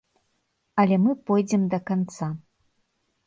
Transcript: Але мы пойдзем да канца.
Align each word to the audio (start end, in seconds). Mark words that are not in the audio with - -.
Але 0.83 0.95
мы 1.03 1.11
пойдзем 1.27 1.67
да 1.73 1.79
канца. 1.89 2.31